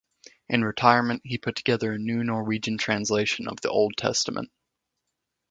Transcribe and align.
In 0.49 0.65
retirement, 0.65 1.21
he 1.23 1.37
put 1.37 1.55
together 1.55 1.91
a 1.93 1.99
new 1.99 2.23
Norwegian 2.23 2.79
translation 2.79 3.47
of 3.47 3.61
the 3.61 3.69
Old 3.69 3.95
Testament. 3.97 4.49